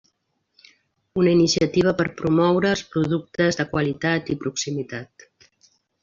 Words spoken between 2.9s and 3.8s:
productes de